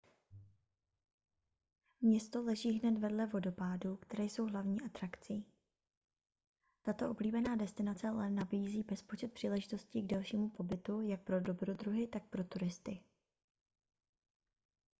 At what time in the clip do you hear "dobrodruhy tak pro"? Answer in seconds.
11.41-12.43